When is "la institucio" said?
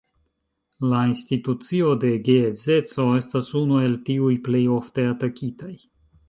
0.93-1.91